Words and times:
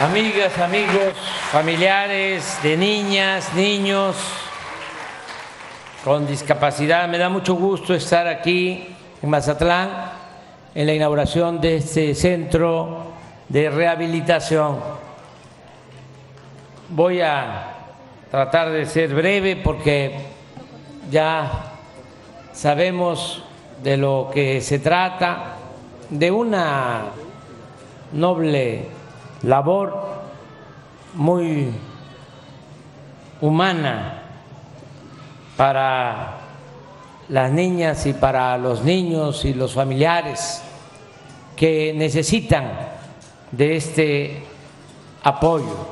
amigas, 0.00 0.56
amigos, 0.58 1.12
familiares 1.52 2.58
de 2.62 2.74
niñas, 2.74 3.52
niños 3.52 4.16
con 6.02 6.26
discapacidad. 6.26 7.06
Me 7.06 7.18
da 7.18 7.28
mucho 7.28 7.54
gusto 7.54 7.92
estar 7.92 8.26
aquí 8.26 8.96
en 9.20 9.28
Mazatlán 9.28 9.90
en 10.74 10.86
la 10.86 10.94
inauguración 10.94 11.60
de 11.60 11.76
este 11.76 12.14
centro 12.14 13.12
de 13.46 13.68
rehabilitación. 13.68 14.78
Voy 16.88 17.20
a 17.20 17.74
tratar 18.30 18.70
de 18.70 18.86
ser 18.86 19.14
breve 19.14 19.56
porque 19.56 20.14
ya 21.10 21.74
sabemos 22.52 23.44
de 23.82 23.98
lo 23.98 24.30
que 24.32 24.62
se 24.62 24.78
trata, 24.78 25.56
de 26.08 26.30
una 26.30 27.02
noble 28.12 28.99
labor 29.42 30.20
muy 31.14 31.72
humana 33.40 34.22
para 35.56 36.38
las 37.28 37.50
niñas 37.50 38.06
y 38.06 38.12
para 38.12 38.58
los 38.58 38.82
niños 38.82 39.44
y 39.44 39.54
los 39.54 39.72
familiares 39.72 40.62
que 41.56 41.92
necesitan 41.94 42.70
de 43.52 43.76
este 43.76 44.42
apoyo. 45.22 45.88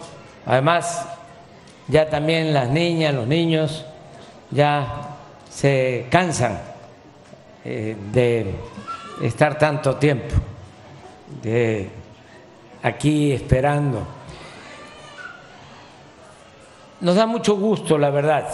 Además, 0.46 1.06
ya 1.88 2.08
también 2.08 2.52
las 2.52 2.68
niñas, 2.68 3.14
los 3.14 3.26
niños 3.26 3.84
ya 4.50 5.16
se 5.50 6.06
cansan 6.10 6.60
eh, 7.64 7.96
de 8.12 8.54
estar 9.22 9.58
tanto 9.58 9.96
tiempo 9.96 10.34
de 11.42 11.90
aquí 12.82 13.32
esperando. 13.32 14.06
Nos 17.00 17.14
da 17.14 17.26
mucho 17.26 17.56
gusto, 17.56 17.96
la 17.96 18.10
verdad, 18.10 18.48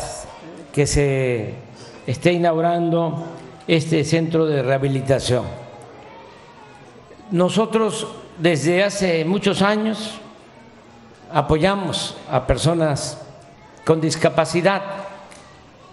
que 0.73 0.87
se 0.87 1.55
esté 2.07 2.33
inaugurando 2.33 3.25
este 3.67 4.05
centro 4.05 4.47
de 4.47 4.63
rehabilitación. 4.63 5.45
Nosotros 7.31 8.07
desde 8.39 8.85
hace 8.85 9.25
muchos 9.25 9.63
años 9.63 10.21
apoyamos 11.33 12.17
a 12.31 12.47
personas 12.47 13.21
con 13.85 14.01
discapacidad 14.01 14.83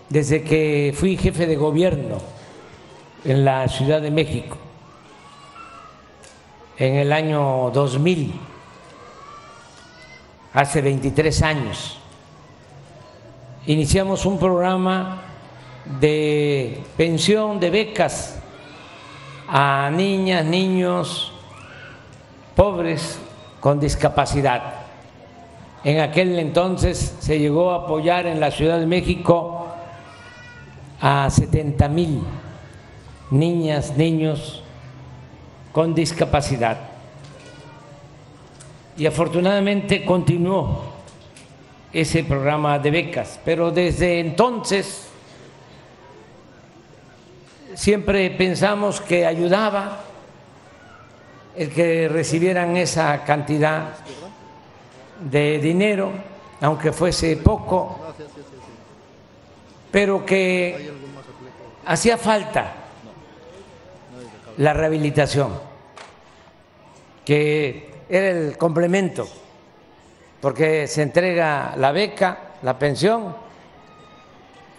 desde 0.09 0.43
que 0.43 0.93
fui 0.95 1.15
jefe 1.15 1.47
de 1.47 1.55
gobierno 1.55 2.17
en 3.23 3.45
la 3.45 3.67
Ciudad 3.69 4.01
de 4.01 4.11
México 4.11 4.57
en 6.77 6.95
el 6.95 7.13
año 7.13 7.71
2000, 7.71 8.33
hace 10.53 10.81
23 10.81 11.41
años. 11.41 11.97
Iniciamos 13.67 14.25
un 14.25 14.39
programa 14.39 15.21
de 15.99 16.83
pensión, 16.97 17.59
de 17.59 17.69
becas 17.69 18.39
a 19.47 19.91
niñas, 19.93 20.45
niños 20.45 21.31
pobres 22.55 23.19
con 23.59 23.79
discapacidad. 23.79 24.75
En 25.83 25.99
aquel 25.99 26.37
entonces 26.39 27.17
se 27.19 27.39
llegó 27.39 27.71
a 27.71 27.83
apoyar 27.83 28.27
en 28.27 28.39
la 28.39 28.51
Ciudad 28.51 28.79
de 28.79 28.85
México 28.85 29.67
a 30.99 31.29
70 31.29 31.87
mil 31.87 32.23
niñas, 33.31 33.97
niños 33.97 34.61
con 35.71 35.93
discapacidad. 35.93 36.77
Y 38.97 39.05
afortunadamente 39.05 40.03
continuó 40.05 40.91
ese 41.93 42.23
programa 42.23 42.79
de 42.79 42.91
becas, 42.91 43.39
pero 43.43 43.71
desde 43.71 44.19
entonces 44.19 45.07
siempre 47.73 48.29
pensamos 48.31 49.01
que 49.01 49.25
ayudaba 49.25 49.99
el 51.55 51.69
que 51.69 52.07
recibieran 52.07 52.77
esa 52.77 53.23
cantidad 53.23 53.93
de 55.19 55.59
dinero, 55.59 56.11
aunque 56.61 56.91
fuese 56.91 57.37
poco, 57.37 57.99
pero 59.91 60.25
que 60.25 60.91
hacía 61.85 62.17
falta 62.17 62.73
la 64.57 64.73
rehabilitación, 64.73 65.70
que 67.25 67.91
era 68.09 68.29
el 68.29 68.57
complemento, 68.57 69.27
porque 70.41 70.87
se 70.87 71.01
entrega 71.01 71.75
la 71.77 71.91
beca, 71.91 72.55
la 72.61 72.77
pensión, 72.77 73.35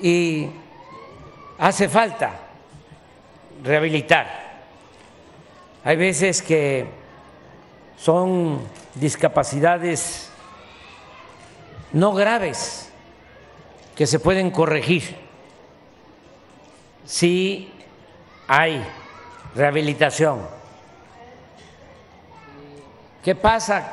y 0.01 0.49
hace 1.59 1.89
falta 1.89 2.33
rehabilitar. 3.63 4.43
Hay 5.85 5.97
veces 5.97 6.43
que 6.43 6.87
son 7.97 8.61
discapacidades 8.95 10.31
no 11.93 12.15
graves 12.15 12.91
que 13.95 14.07
se 14.07 14.19
pueden 14.19 14.51
corregir 14.51 15.17
si 17.05 17.71
hay 18.49 18.83
rehabilitación. 19.55 20.62
¿Qué 23.23 23.35
pasa? 23.35 23.93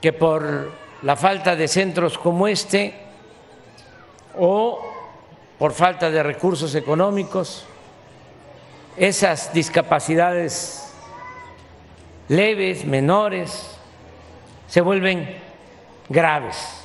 Que 0.00 0.12
por 0.12 0.72
la 1.02 1.16
falta 1.16 1.56
de 1.56 1.66
centros 1.66 2.18
como 2.18 2.46
este 2.46 2.94
o 4.38 4.80
por 5.58 5.72
falta 5.72 6.10
de 6.10 6.22
recursos 6.22 6.74
económicos, 6.74 7.64
esas 8.96 9.52
discapacidades 9.52 10.92
leves, 12.28 12.84
menores, 12.84 13.76
se 14.66 14.80
vuelven 14.80 15.38
graves. 16.08 16.82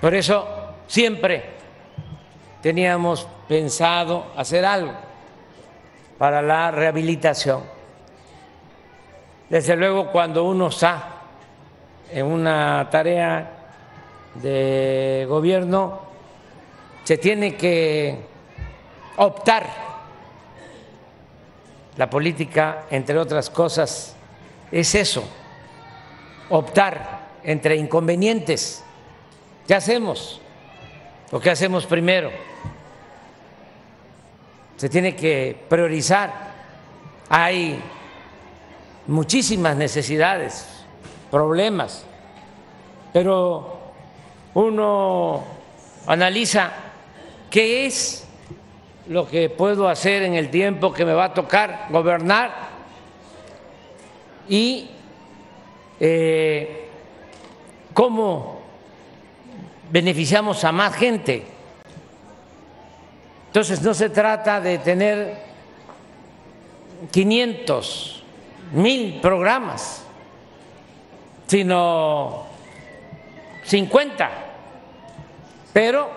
Por 0.00 0.14
eso 0.14 0.46
siempre 0.86 1.56
teníamos 2.62 3.26
pensado 3.48 4.26
hacer 4.36 4.64
algo 4.64 4.92
para 6.18 6.40
la 6.42 6.70
rehabilitación. 6.70 7.75
Desde 9.48 9.76
luego 9.76 10.10
cuando 10.10 10.44
uno 10.44 10.68
está 10.68 11.20
en 12.10 12.26
una 12.26 12.88
tarea 12.90 13.50
de 14.34 15.24
gobierno, 15.28 16.00
se 17.04 17.16
tiene 17.16 17.54
que 17.54 18.18
optar. 19.16 19.86
La 21.96 22.10
política, 22.10 22.86
entre 22.90 23.16
otras 23.18 23.48
cosas, 23.48 24.16
es 24.72 24.94
eso, 24.94 25.24
optar 26.50 27.20
entre 27.44 27.76
inconvenientes. 27.76 28.84
¿Qué 29.66 29.74
hacemos? 29.74 30.40
¿O 31.30 31.38
qué 31.38 31.50
hacemos 31.50 31.86
primero? 31.86 32.30
Se 34.76 34.88
tiene 34.88 35.14
que 35.14 35.56
priorizar. 35.68 36.32
Hay 37.28 37.80
muchísimas 39.06 39.76
necesidades, 39.76 40.66
problemas, 41.30 42.04
pero 43.12 43.78
uno 44.54 45.44
analiza 46.06 46.72
qué 47.50 47.86
es 47.86 48.26
lo 49.08 49.28
que 49.28 49.48
puedo 49.48 49.88
hacer 49.88 50.22
en 50.22 50.34
el 50.34 50.50
tiempo 50.50 50.92
que 50.92 51.04
me 51.04 51.12
va 51.12 51.26
a 51.26 51.34
tocar 51.34 51.86
gobernar 51.90 52.52
y 54.48 54.90
eh, 56.00 56.88
cómo 57.92 58.60
beneficiamos 59.90 60.64
a 60.64 60.72
más 60.72 60.94
gente. 60.94 61.46
Entonces 63.46 63.80
no 63.80 63.94
se 63.94 64.10
trata 64.10 64.60
de 64.60 64.78
tener 64.78 65.38
500, 67.10 68.15
mil 68.72 69.20
programas, 69.20 70.04
sino 71.46 72.46
50, 73.64 74.30
pero 75.72 76.08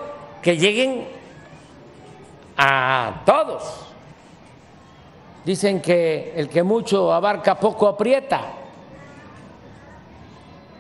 que 0.42 0.57
lleguen 0.57 1.07
a 2.57 3.22
todos. 3.25 3.88
Dicen 5.46 5.81
que 5.81 6.34
el 6.36 6.50
que 6.50 6.63
mucho 6.63 7.13
abarca 7.13 7.60
poco 7.60 7.88
aprieta. 7.88 8.42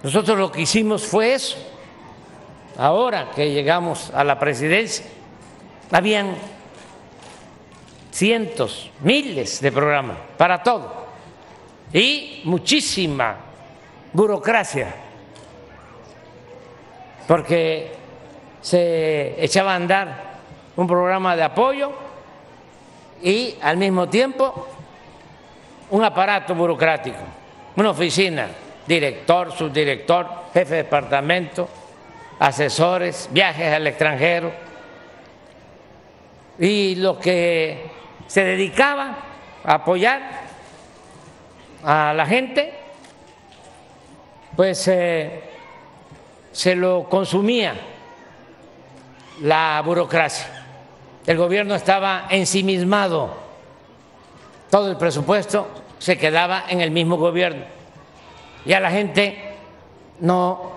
Nosotros 0.03 0.37
lo 0.37 0.51
que 0.51 0.61
hicimos 0.61 1.05
fue 1.05 1.33
eso. 1.33 1.57
Ahora 2.77 3.31
que 3.31 3.51
llegamos 3.51 4.11
a 4.13 4.23
la 4.23 4.39
presidencia, 4.39 5.05
habían 5.91 6.35
cientos, 8.11 8.91
miles 9.01 9.59
de 9.61 9.71
programas 9.71 10.17
para 10.37 10.63
todo. 10.63 11.08
Y 11.93 12.41
muchísima 12.45 13.35
burocracia, 14.13 14.93
porque 17.27 17.91
se 18.61 19.43
echaba 19.43 19.73
a 19.73 19.75
andar 19.75 20.29
un 20.75 20.87
programa 20.87 21.35
de 21.35 21.43
apoyo 21.43 21.91
y 23.21 23.55
al 23.61 23.77
mismo 23.77 24.07
tiempo 24.07 24.67
un 25.89 26.03
aparato 26.03 26.53
burocrático, 26.55 27.17
una 27.75 27.91
oficina, 27.91 28.47
director, 28.85 29.51
subdirector, 29.51 30.27
jefe 30.53 30.75
de 30.75 30.83
departamento, 30.83 31.67
asesores, 32.39 33.29
viajes 33.31 33.73
al 33.73 33.87
extranjero. 33.87 34.51
Y 36.57 36.95
lo 36.95 37.19
que 37.19 37.89
se 38.27 38.43
dedicaba 38.43 39.17
a 39.63 39.73
apoyar 39.75 40.48
a 41.83 42.13
la 42.13 42.25
gente, 42.25 42.73
pues 44.55 44.87
eh, 44.87 45.43
se 46.51 46.75
lo 46.75 47.07
consumía 47.09 47.75
la 49.41 49.81
burocracia. 49.85 50.65
El 51.25 51.37
gobierno 51.37 51.75
estaba 51.75 52.25
ensimismado, 52.29 53.37
todo 54.69 54.89
el 54.91 54.97
presupuesto 54.97 55.67
se 55.99 56.17
quedaba 56.17 56.65
en 56.67 56.81
el 56.81 56.91
mismo 56.91 57.17
gobierno 57.17 57.63
y 58.65 58.73
a 58.73 58.79
la 58.79 58.91
gente 58.91 59.55
no 60.19 60.71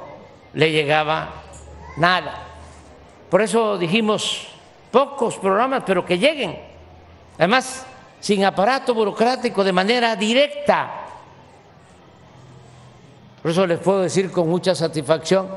le 0.55 0.71
llegaba 0.71 1.43
nada. 1.97 2.45
Por 3.31 3.43
eso 3.43 3.79
dijimos 3.79 4.49
pocos 4.91 5.37
programas, 5.37 5.83
pero 5.87 6.05
que 6.05 6.19
lleguen. 6.19 6.59
Además, 7.39 7.87
sin 8.23 8.45
aparato 8.45 8.95
burocrático, 8.95 9.65
de 9.65 9.73
manera 9.73 10.15
directa. 10.15 10.93
Por 13.43 13.51
eso 13.51 13.67
les 13.67 13.81
puedo 13.81 14.03
decir 14.03 14.31
con 14.31 14.49
mucha 14.49 14.77
satisfacción 14.77 15.49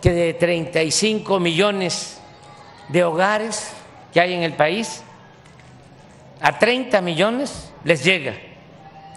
que 0.00 0.12
de 0.12 0.34
35 0.34 1.40
millones 1.40 2.20
de 2.86 3.02
hogares 3.02 3.72
que 4.12 4.20
hay 4.20 4.32
en 4.32 4.44
el 4.44 4.52
país, 4.52 5.02
a 6.40 6.56
30 6.56 7.00
millones 7.00 7.72
les 7.82 8.04
llega 8.04 8.34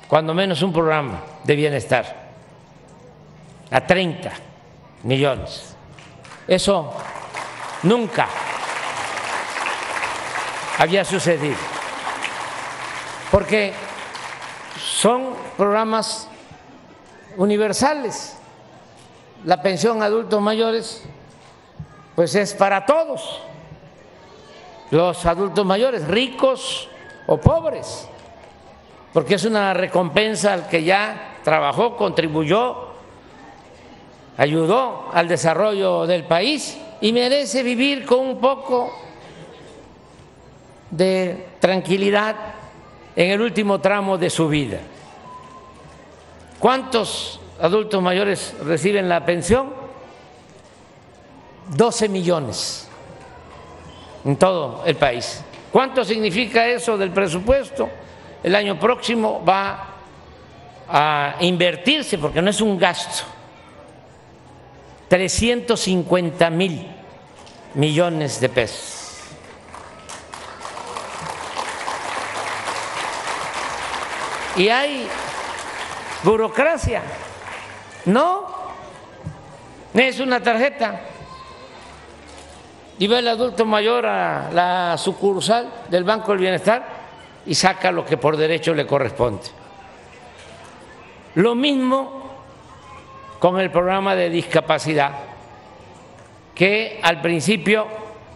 cuando 0.07 0.33
menos 0.33 0.63
un 0.63 0.73
programa 0.73 1.21
de 1.43 1.55
bienestar. 1.55 2.31
A 3.69 3.85
30 3.85 4.31
millones. 5.03 5.75
Eso 6.47 6.91
nunca 7.83 8.27
había 10.79 11.05
sucedido. 11.05 11.80
Porque 13.31 13.73
son 14.77 15.33
programas 15.57 16.27
universales. 17.37 18.37
La 19.45 19.61
pensión 19.61 20.03
a 20.03 20.05
adultos 20.05 20.41
mayores 20.41 21.03
pues 22.15 22.35
es 22.35 22.53
para 22.53 22.85
todos. 22.85 23.41
Los 24.91 25.25
adultos 25.25 25.65
mayores, 25.65 26.07
ricos 26.07 26.89
o 27.25 27.37
pobres, 27.37 28.07
porque 29.13 29.35
es 29.35 29.45
una 29.45 29.73
recompensa 29.73 30.53
al 30.53 30.67
que 30.67 30.83
ya 30.83 31.37
trabajó, 31.43 31.95
contribuyó, 31.95 32.89
ayudó 34.37 35.09
al 35.13 35.27
desarrollo 35.29 36.05
del 36.05 36.25
país 36.25 36.77
y 36.99 37.13
merece 37.13 37.63
vivir 37.63 38.05
con 38.05 38.19
un 38.19 38.39
poco 38.39 38.91
de 40.89 41.47
tranquilidad 41.59 42.35
en 43.15 43.31
el 43.31 43.41
último 43.41 43.79
tramo 43.79 44.17
de 44.17 44.29
su 44.29 44.47
vida. 44.47 44.79
¿Cuántos 46.59 47.39
adultos 47.59 48.01
mayores 48.01 48.55
reciben 48.63 49.09
la 49.09 49.25
pensión? 49.25 49.73
12 51.75 52.09
millones 52.09 52.87
en 54.25 54.35
todo 54.35 54.83
el 54.85 54.95
país. 54.95 55.43
¿Cuánto 55.71 56.03
significa 56.03 56.67
eso 56.67 56.97
del 56.97 57.11
presupuesto? 57.11 57.89
El 58.43 58.55
año 58.55 58.79
próximo 58.79 59.43
va 59.47 59.87
a 60.89 61.35
invertirse, 61.39 62.17
porque 62.17 62.41
no 62.41 62.49
es 62.49 62.59
un 62.59 62.77
gasto, 62.77 63.23
350 65.07 66.49
mil 66.49 66.87
millones 67.75 68.41
de 68.41 68.49
pesos. 68.49 69.00
Y 74.56 74.69
hay 74.69 75.07
burocracia. 76.24 77.01
No, 78.06 78.48
es 79.94 80.19
una 80.19 80.42
tarjeta 80.42 81.01
y 83.01 83.07
va 83.07 83.18
el 83.18 83.27
adulto 83.27 83.65
mayor 83.65 84.06
a 84.06 84.51
la 84.51 84.95
sucursal 84.95 85.71
del 85.89 86.03
Banco 86.03 86.33
del 86.33 86.42
Bienestar 86.42 86.86
y 87.48 87.56
saca 87.56 87.92
lo 87.92 88.06
que 88.06 88.15
por 88.15 88.38
derecho 88.38 88.75
le 88.75 88.86
corresponde. 88.86 89.42
Lo 91.33 91.56
mismo 91.56 92.21
con 93.39 93.59
el 93.59 93.71
programa 93.71 94.15
de 94.15 94.30
discapacidad, 94.30 95.13
que 96.53 97.00
al 97.01 97.21
principio 97.21 97.88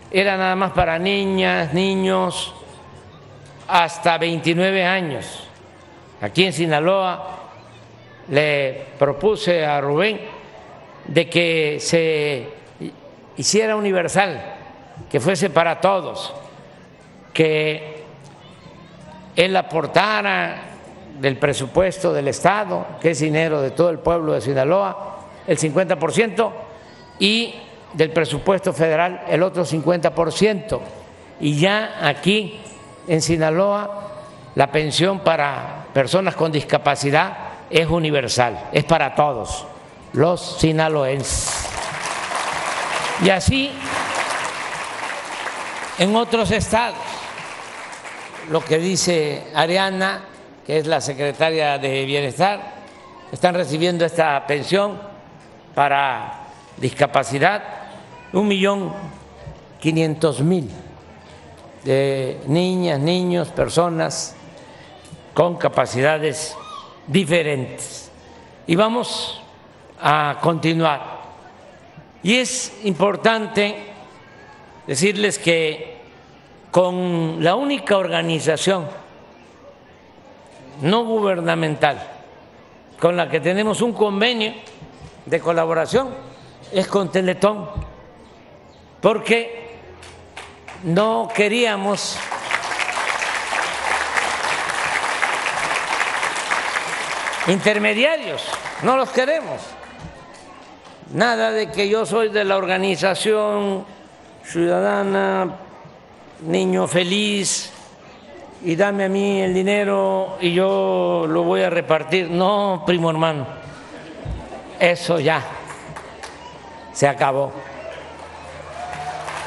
era 0.10 0.36
nada 0.36 0.56
más 0.56 0.72
para 0.72 0.98
niñas, 0.98 1.72
niños, 1.72 2.56
hasta 3.68 4.18
29 4.18 4.84
años. 4.84 5.45
Aquí 6.22 6.46
en 6.46 6.54
Sinaloa 6.54 7.40
le 8.30 8.86
propuse 8.98 9.66
a 9.66 9.82
Rubén 9.82 10.20
de 11.08 11.30
que 11.30 11.78
se 11.80 12.48
hiciera 13.38 13.76
universal 13.76 14.54
que 15.10 15.20
fuese 15.20 15.50
para 15.50 15.80
todos, 15.82 16.34
que 17.34 18.04
él 19.36 19.56
aportara 19.56 20.62
del 21.20 21.38
presupuesto 21.38 22.14
del 22.14 22.30
Estado, 22.30 22.86
que 23.02 23.12
es 23.12 23.20
dinero 23.20 23.62
de 23.62 23.72
todo 23.72 23.90
el 23.90 24.00
pueblo 24.00 24.34
de 24.34 24.42
Sinaloa, 24.42 25.20
el 25.46 25.58
50%, 25.58 26.52
y 27.20 27.56
del 27.94 28.12
presupuesto 28.12 28.74
federal 28.74 29.24
el 29.28 29.44
otro 29.44 29.66
50%. 29.66 30.80
Y 31.40 31.60
ya 31.60 32.00
aquí 32.02 32.60
en 33.08 33.22
Sinaloa 33.22 34.12
la 34.56 34.72
pensión 34.72 35.20
para 35.20 35.85
personas 35.96 36.36
con 36.36 36.52
discapacidad 36.52 37.38
es 37.70 37.88
universal, 37.88 38.68
es 38.74 38.84
para 38.84 39.16
todos 39.16 39.66
los 40.12 40.58
sinaloenses. 40.60 41.70
Y 43.24 43.30
así 43.30 43.72
en 45.98 46.14
otros 46.18 46.52
estados. 46.52 46.98
Lo 48.50 48.60
que 48.60 48.78
dice 48.78 49.48
Ariana, 49.56 50.26
que 50.68 50.80
es 50.80 50.86
la 50.86 51.00
secretaria 51.00 51.78
de 51.78 52.04
Bienestar, 52.04 52.74
están 53.32 53.56
recibiendo 53.56 54.04
esta 54.04 54.46
pensión 54.46 55.00
para 55.74 56.42
discapacidad, 56.76 57.64
un 58.34 58.50
millón 58.50 58.92
quinientos 59.80 60.42
mil 60.42 60.70
de 61.86 62.42
niñas, 62.48 63.00
niños, 63.00 63.48
personas 63.48 64.36
con 65.36 65.58
capacidades 65.58 66.58
diferentes. 67.06 68.10
Y 68.66 68.76
vamos 68.76 69.44
a 70.02 70.40
continuar. 70.42 71.20
Y 72.24 72.38
es 72.38 72.80
importante 72.86 73.76
decirles 74.88 75.38
que 75.38 76.02
con 76.72 77.44
la 77.44 77.56
única 77.56 77.98
organización 77.98 78.88
no 80.82 81.04
gubernamental 81.04 82.02
con 83.00 83.18
la 83.18 83.30
que 83.30 83.40
tenemos 83.40 83.82
un 83.82 83.94
convenio 83.94 84.54
de 85.26 85.40
colaboración 85.40 86.10
es 86.72 86.88
con 86.88 87.12
Teletón, 87.12 87.70
porque 89.02 89.76
no 90.84 91.28
queríamos 91.34 92.18
intermediarios, 97.48 98.44
no 98.84 98.98
los 98.98 99.10
queremos. 99.10 99.62
Nada 101.14 101.52
de 101.52 101.72
que 101.72 101.88
yo 101.88 102.06
soy 102.06 102.30
de 102.30 102.44
la 102.44 102.58
organización 102.58 103.86
ciudadana, 104.44 105.56
niño 106.42 106.88
feliz, 106.88 107.72
y 108.64 108.76
dame 108.76 109.06
a 109.06 109.10
mí 109.10 109.42
el 109.42 109.54
dinero 109.54 110.38
y 110.42 110.54
yo 110.54 111.26
lo 111.28 111.44
voy 111.44 111.62
a 111.62 111.70
repartir. 111.70 112.30
No, 112.30 112.84
primo 112.86 113.12
hermano, 113.12 113.46
eso 114.80 115.20
ya 115.20 115.44
se 116.92 117.08
acabó. 117.08 117.52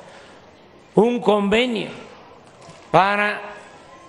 un 0.95 1.21
convenio 1.21 1.89
para 2.89 3.41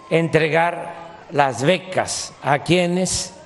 entregar 0.09 0.95
las 1.33 1.63
becas 1.63 2.33
a 2.43 2.61
quienes 2.61 3.39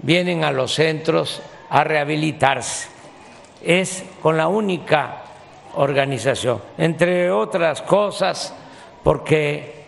vienen 0.00 0.42
a 0.42 0.50
los 0.50 0.74
centros 0.74 1.40
a 1.70 1.84
rehabilitarse. 1.84 2.88
Es 3.62 4.02
con 4.20 4.36
la 4.36 4.48
única 4.48 5.22
organización, 5.76 6.60
entre 6.76 7.30
otras 7.30 7.82
cosas, 7.82 8.52
porque 9.04 9.84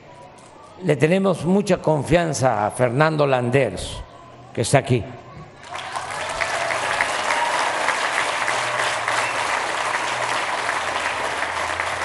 le 0.85 0.95
tenemos 0.95 1.45
mucha 1.45 1.78
confianza 1.78 2.64
a 2.64 2.71
Fernando 2.71 3.26
Landeros, 3.26 4.00
que 4.54 4.61
está 4.61 4.78
aquí. 4.78 5.02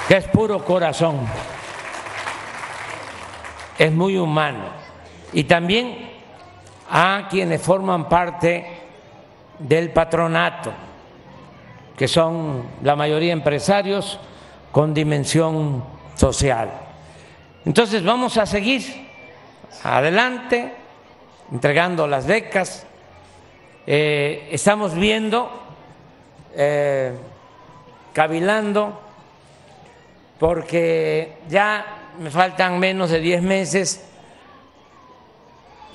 Que 0.08 0.18
es 0.18 0.28
puro 0.28 0.64
corazón, 0.64 1.28
es 3.78 3.92
muy 3.92 4.18
humano 4.18 4.66
y 5.34 5.46
también 5.46 6.12
a 6.90 7.28
quienes 7.30 7.62
forman 7.62 8.08
parte 8.08 8.66
del 9.58 9.92
patronato, 9.92 10.72
que 11.98 12.08
son 12.08 12.64
la 12.84 12.96
mayoría 12.96 13.34
empresarios 13.34 14.20
con 14.72 14.94
dimensión 14.94 15.84
social. 16.16 16.70
Entonces 17.66 18.04
vamos 18.04 18.38
a 18.38 18.46
seguir 18.46 18.84
adelante 19.84 20.72
entregando 21.52 22.06
las 22.06 22.28
becas. 22.28 22.86
Eh, 23.88 24.50
estamos 24.52 24.94
viendo, 24.94 25.50
eh, 26.56 27.14
cavilando, 28.14 29.05
porque 30.40 31.38
ya 31.50 32.14
me 32.20 32.30
faltan 32.30 32.80
menos 32.80 33.10
de 33.10 33.20
10 33.20 33.42
meses, 33.42 34.06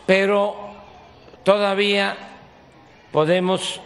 pero 0.06 0.56
todavía 1.42 2.16
podemos 3.12 3.80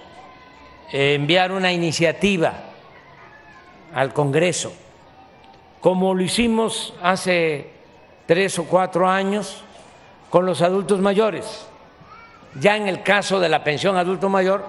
eh, 0.92 1.14
enviar 1.14 1.52
una 1.52 1.72
iniciativa 1.72 2.54
al 3.94 4.12
Congreso, 4.12 4.72
como 5.80 6.14
lo 6.14 6.22
hicimos 6.22 6.94
hace 7.02 7.70
tres 8.26 8.58
o 8.58 8.64
cuatro 8.64 9.08
años 9.08 9.62
con 10.30 10.46
los 10.46 10.62
adultos 10.62 11.00
mayores. 11.00 11.66
Ya 12.60 12.76
en 12.76 12.88
el 12.88 13.02
caso 13.02 13.40
de 13.40 13.48
la 13.48 13.64
pensión 13.64 13.96
adulto 13.96 14.28
mayor, 14.28 14.64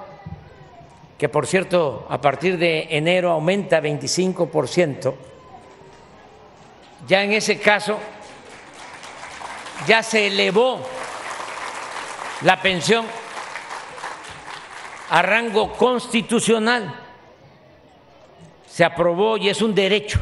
que 1.17 1.29
por 1.29 1.47
cierto 1.47 2.05
a 2.09 2.19
partir 2.19 2.57
de 2.57 2.87
enero 2.89 3.31
aumenta 3.31 3.79
25 3.79 4.47
por 4.49 4.67
ciento, 4.67 5.15
ya 7.07 7.24
en 7.24 7.33
ese 7.33 7.59
caso 7.59 8.00
ya 9.88 10.01
se 10.01 10.27
elevó 10.27 10.81
la 12.41 12.62
pensión 12.62 13.05
a 15.09 15.21
rango 15.21 15.74
constitucional. 15.74 17.01
Se 18.67 18.83
aprobó 18.83 19.38
y 19.38 19.50
es 19.50 19.62
un 19.62 19.75
derecho 19.75 20.19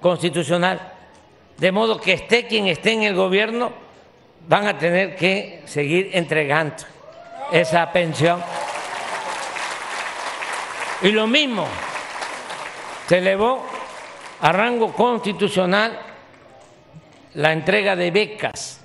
constitucional. 0.00 0.92
De 1.58 1.72
modo 1.72 2.00
que 2.00 2.12
esté 2.12 2.46
quien 2.46 2.66
esté 2.66 2.92
en 2.92 3.02
el 3.02 3.14
gobierno, 3.14 3.72
van 4.46 4.66
a 4.66 4.78
tener 4.78 5.16
que 5.16 5.62
seguir 5.66 6.10
entregando 6.12 6.76
esa 7.52 7.90
pensión. 7.92 8.42
Y 11.02 11.10
lo 11.10 11.26
mismo, 11.26 11.66
se 13.08 13.18
elevó 13.18 13.66
a 14.40 14.52
rango 14.52 14.92
constitucional 14.92 15.98
la 17.34 17.52
entrega 17.52 17.96
de 17.96 18.10
becas 18.10 18.80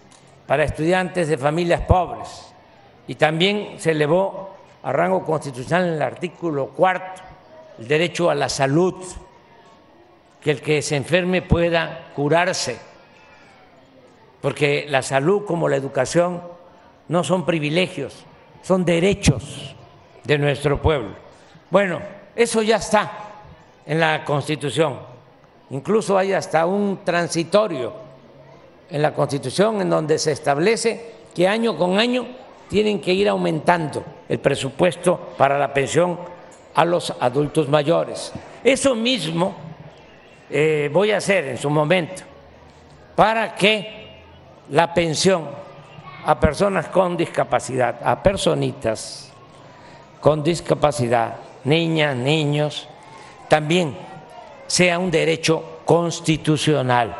para 0.47 0.63
estudiantes 0.63 1.27
de 1.27 1.37
familias 1.37 1.81
pobres 1.81 2.53
y 3.07 3.15
también 3.15 3.75
se 3.77 3.91
elevó 3.91 4.55
a 4.83 4.91
rango 4.91 5.23
constitucional 5.25 5.87
en 5.87 5.93
el 5.95 6.01
artículo 6.01 6.67
cuarto 6.67 7.21
el 7.79 7.87
derecho 7.87 8.29
a 8.29 8.35
la 8.35 8.49
salud, 8.49 8.95
que 10.41 10.51
el 10.51 10.61
que 10.61 10.81
se 10.81 10.97
enferme 10.97 11.41
pueda 11.41 12.11
curarse, 12.13 12.77
porque 14.41 14.85
la 14.89 15.01
salud 15.01 15.45
como 15.45 15.69
la 15.69 15.77
educación 15.77 16.41
no 17.07 17.23
son 17.23 17.45
privilegios, 17.45 18.25
son 18.61 18.83
derechos 18.83 19.75
de 20.23 20.37
nuestro 20.37 20.81
pueblo. 20.81 21.15
Bueno, 21.69 22.01
eso 22.35 22.61
ya 22.61 22.77
está 22.77 23.11
en 23.85 23.99
la 23.99 24.25
Constitución. 24.25 25.08
Incluso 25.71 26.17
hay 26.17 26.33
hasta 26.33 26.65
un 26.65 26.99
transitorio 27.03 27.93
en 28.89 29.01
la 29.01 29.13
Constitución 29.13 29.81
en 29.81 29.89
donde 29.89 30.17
se 30.17 30.31
establece 30.31 31.13
que 31.33 31.47
año 31.47 31.77
con 31.77 31.99
año 31.99 32.25
tienen 32.69 32.99
que 32.99 33.13
ir 33.13 33.29
aumentando 33.29 34.03
el 34.27 34.39
presupuesto 34.39 35.33
para 35.37 35.57
la 35.59 35.73
pensión 35.73 36.19
a 36.73 36.85
los 36.85 37.13
adultos 37.19 37.67
mayores. 37.67 38.31
Eso 38.63 38.95
mismo 38.95 39.53
eh, 40.49 40.89
voy 40.91 41.11
a 41.11 41.17
hacer 41.17 41.45
en 41.45 41.57
su 41.57 41.69
momento 41.69 42.23
para 43.15 43.55
que 43.55 44.21
la 44.69 44.93
pensión 44.93 45.47
a 46.25 46.39
personas 46.39 46.87
con 46.87 47.15
discapacidad, 47.15 47.99
a 48.03 48.21
personitas 48.21 49.31
con 50.19 50.43
discapacidad, 50.43 51.37
niñas, 51.63 52.15
niños, 52.15 52.87
también 53.47 53.95
sea 54.69 54.99
un 54.99 55.09
derecho 55.09 55.81
constitucional 55.83 57.15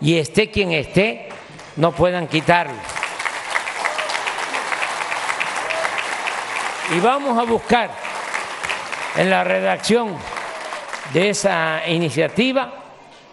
y 0.00 0.16
esté 0.16 0.50
quien 0.50 0.72
esté, 0.72 1.28
no 1.76 1.92
puedan 1.92 2.26
quitarlo. 2.26 2.72
Y 6.96 7.00
vamos 7.00 7.38
a 7.38 7.42
buscar 7.42 7.90
en 9.16 9.28
la 9.28 9.44
redacción 9.44 10.16
de 11.12 11.28
esa 11.28 11.82
iniciativa 11.86 12.72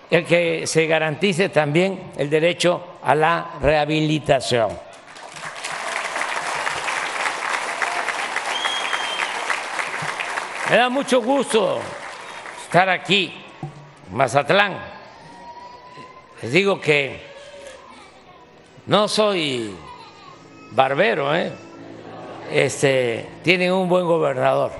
el 0.09 0.25
que 0.25 0.67
se 0.67 0.85
garantice 0.87 1.47
también 1.47 2.11
el 2.17 2.29
derecho 2.29 2.97
a 3.01 3.15
la 3.15 3.51
rehabilitación. 3.61 4.77
Me 10.69 10.75
da 10.75 10.89
mucho 10.89 11.21
gusto 11.21 11.79
estar 12.65 12.89
aquí 12.89 13.40
Mazatlán. 14.11 14.77
Les 16.41 16.51
digo 16.51 16.81
que 16.81 17.21
no 18.87 19.07
soy 19.07 19.75
barbero, 20.71 21.35
¿eh? 21.35 21.51
este, 22.51 23.27
tienen 23.43 23.71
un 23.71 23.87
buen 23.87 24.05
gobernador. 24.05 24.71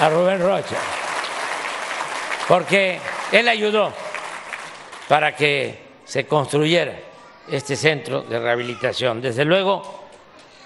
A 0.00 0.08
Rubén 0.08 0.40
Rocha. 0.40 0.76
Porque 2.46 2.98
él 3.32 3.48
ayudó 3.48 3.92
para 5.08 5.34
que 5.34 5.78
se 6.04 6.26
construyera 6.26 6.98
este 7.50 7.76
centro 7.76 8.22
de 8.22 8.38
rehabilitación. 8.38 9.20
Desde 9.20 9.44
luego, 9.44 10.04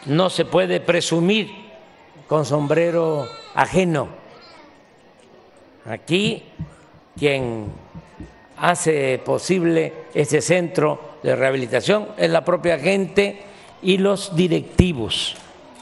no 0.07 0.31
se 0.31 0.45
puede 0.45 0.81
presumir 0.81 1.72
con 2.33 2.47
sombrero 2.47 3.29
ajeno. 3.55 4.09
Aquí 5.85 6.43
quien 7.19 7.71
hace 8.57 9.19
posible 9.19 9.93
este 10.15 10.41
centro 10.41 11.19
de 11.23 11.37
rehabilitación 11.37 12.09
es 12.17 12.31
la 12.31 12.43
propia 12.43 12.79
gente 12.79 13.43
y 13.83 13.99
los 13.99 14.35
directivos 14.35 15.37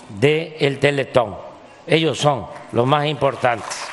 del 0.09 0.81
Teletón. 0.81 1.37
Ellos 1.87 2.19
son 2.19 2.49
los 2.73 2.85
más 2.85 3.07
importantes. 3.07 3.85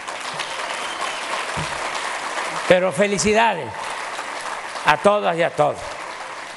Pero 2.67 2.91
felicidades 2.91 3.67
a 4.83 4.97
todas 4.97 5.37
y 5.37 5.43
a 5.43 5.51
todos. 5.51 5.77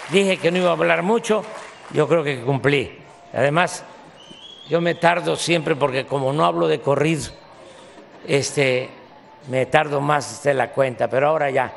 Dije 0.09 0.39
que 0.39 0.51
no 0.51 0.57
iba 0.57 0.71
a 0.71 0.73
hablar 0.73 1.03
mucho, 1.03 1.45
yo 1.93 2.09
creo 2.09 2.25
que 2.25 2.41
cumplí. 2.41 2.91
Además, 3.35 3.85
yo 4.71 4.81
me 4.81 4.95
tardo 4.95 5.35
siempre 5.35 5.75
porque 5.75 6.07
como 6.07 6.33
no 6.33 6.45
hablo 6.45 6.69
de 6.69 6.81
corrido, 6.81 7.33
este, 8.27 8.89
me 9.49 9.67
tardo 9.67 10.01
más 10.01 10.45
de 10.45 10.55
la 10.55 10.71
cuenta, 10.71 11.09
pero 11.09 11.29
ahora 11.29 11.51
ya. 11.51 11.73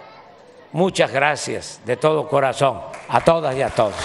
Muchas 0.74 1.12
gracias 1.12 1.82
de 1.86 1.98
todo 1.98 2.28
corazón 2.28 2.80
a 3.08 3.22
todas 3.22 3.56
y 3.56 3.64
a 3.64 3.70
todos. 3.70 3.96